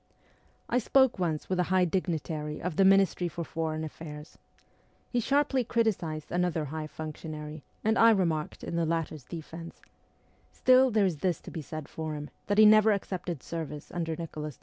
[0.67, 4.39] I spoke once with a high dignitary of the Ministry for foreign affairs.
[5.11, 9.79] He sharply criticized another high functionary, and I remarked in the latter's defence,'
[10.59, 14.15] Still there is this to be said for him, that he never accepted service under
[14.15, 14.59] Nicholas I.'